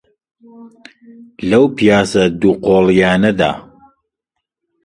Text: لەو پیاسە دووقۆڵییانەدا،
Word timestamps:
لەو 1.49 1.65
پیاسە 1.75 2.23
دووقۆڵییانەدا، 2.41 3.51